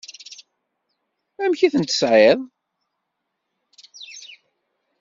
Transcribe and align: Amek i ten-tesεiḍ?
Amek 1.43 1.61
i 1.61 1.67
ten-tesεiḍ? 1.73 2.39